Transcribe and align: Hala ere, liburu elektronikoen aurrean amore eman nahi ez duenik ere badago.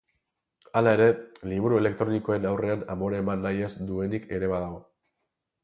Hala 0.79 0.93
ere, 0.97 1.05
liburu 1.51 1.77
elektronikoen 1.81 2.49
aurrean 2.53 2.87
amore 2.95 3.21
eman 3.25 3.47
nahi 3.47 3.63
ez 3.69 3.71
duenik 3.93 4.29
ere 4.39 4.53
badago. 4.57 4.85